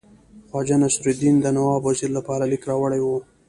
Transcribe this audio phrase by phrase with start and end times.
[0.49, 3.17] خواجه نصیرالدین د نواب وزیر لپاره لیک راوړی وو.